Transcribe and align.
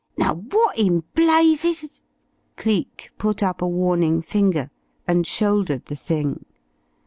Now, 0.17 0.33
what 0.33 0.79
in 0.79 1.03
blazes?" 1.13 2.01
Cleek 2.57 3.11
put 3.19 3.43
up 3.43 3.61
a 3.61 3.67
warning 3.67 4.23
finger, 4.23 4.71
and 5.07 5.27
shouldered 5.27 5.85
the 5.85 5.95
thing. 5.95 6.43